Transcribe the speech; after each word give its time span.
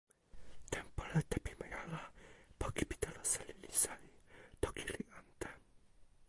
tenpo 0.75 1.03
lete 1.11 1.37
pimeja 1.45 1.79
la, 1.93 2.01
poki 2.61 2.83
pi 2.89 2.95
telo 3.03 3.21
seli 3.33 3.55
li 3.61 3.71
seli, 3.83 4.13
toki 4.61 4.83
li 4.91 5.01
ante 5.19 5.49